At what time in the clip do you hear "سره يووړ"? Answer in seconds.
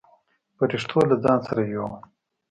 1.47-1.93